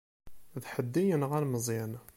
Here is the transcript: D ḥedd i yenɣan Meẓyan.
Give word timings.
D 0.61 0.63
ḥedd 0.73 0.93
i 1.01 1.03
yenɣan 1.05 1.45
Meẓyan. 1.49 1.93